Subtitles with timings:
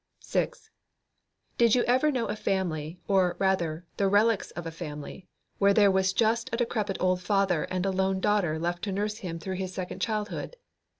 [0.21, 0.71] 6.
[1.59, 5.27] Did you ever know a family, or, rather, the relics of a family,
[5.59, 9.17] where there was just a decrepit old father and a lone daughter left to nurse
[9.19, 10.55] him through his second childhood?